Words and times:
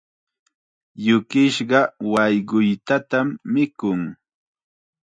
Yukisqa 1.05 1.79
wayquytatam 2.11 3.27
mikun. 3.51 4.01